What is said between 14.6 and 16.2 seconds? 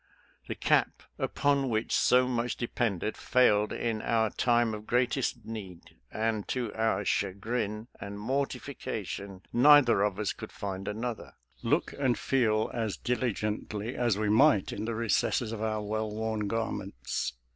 in the recesses of our well